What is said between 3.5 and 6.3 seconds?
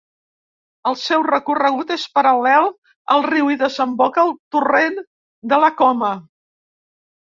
i desemboca al torrent de la Coma.